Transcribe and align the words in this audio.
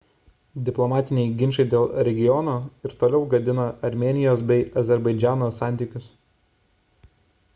diplomatiniai 0.67 1.33
ginčai 1.41 1.65
dėl 1.73 1.85
regiono 2.07 2.55
ir 2.89 2.95
toliau 3.03 3.29
gadina 3.33 3.67
armėnijos 3.91 4.43
bei 4.53 4.59
azerbaidžano 4.83 5.53
santykius 5.61 6.11